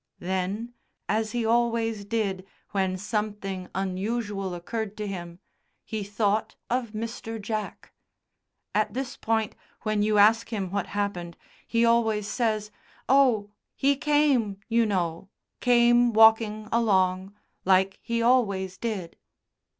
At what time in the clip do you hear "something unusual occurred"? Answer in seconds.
2.97-4.97